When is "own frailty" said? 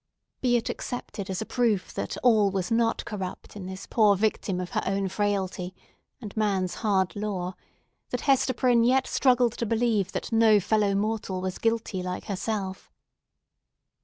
4.83-5.75